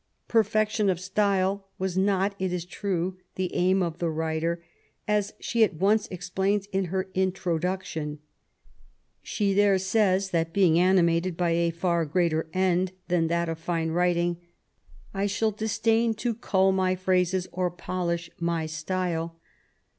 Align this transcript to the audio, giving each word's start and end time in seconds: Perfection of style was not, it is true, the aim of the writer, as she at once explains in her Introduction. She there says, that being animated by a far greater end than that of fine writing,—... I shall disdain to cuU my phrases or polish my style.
Perfection 0.27 0.89
of 0.89 0.99
style 0.99 1.67
was 1.77 1.95
not, 1.95 2.33
it 2.39 2.51
is 2.51 2.65
true, 2.65 3.17
the 3.35 3.53
aim 3.53 3.83
of 3.83 3.99
the 3.99 4.09
writer, 4.09 4.63
as 5.07 5.33
she 5.39 5.63
at 5.63 5.75
once 5.75 6.07
explains 6.07 6.65
in 6.73 6.85
her 6.85 7.09
Introduction. 7.13 8.17
She 9.21 9.53
there 9.53 9.77
says, 9.77 10.31
that 10.31 10.53
being 10.53 10.79
animated 10.79 11.37
by 11.37 11.51
a 11.51 11.69
far 11.69 12.03
greater 12.05 12.49
end 12.51 12.93
than 13.09 13.27
that 13.27 13.47
of 13.47 13.59
fine 13.59 13.91
writing,—... 13.91 14.37
I 15.13 15.27
shall 15.27 15.51
disdain 15.51 16.15
to 16.15 16.33
cuU 16.33 16.71
my 16.73 16.95
phrases 16.95 17.47
or 17.51 17.69
polish 17.69 18.31
my 18.39 18.65
style. 18.65 19.39